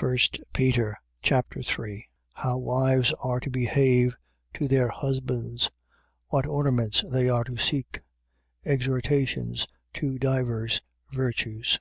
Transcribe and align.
1 0.00 0.18
Peter 0.52 0.98
Chapter 1.22 1.62
3 1.62 2.04
How 2.34 2.58
wives 2.58 3.12
are 3.22 3.38
to 3.38 3.48
behave 3.48 4.16
to 4.54 4.66
their 4.66 4.88
husbands. 4.88 5.70
What 6.30 6.46
ornaments 6.48 7.04
they 7.12 7.28
are 7.28 7.44
to 7.44 7.56
seek. 7.58 8.00
Exhortations 8.64 9.68
to 9.94 10.18
divers 10.18 10.82
Virtues. 11.12 11.78